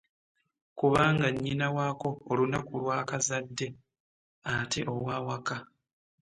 [0.79, 3.67] Kubanga nnyina waako olunaku lw'akazadde
[4.51, 5.55] ate ow'awaka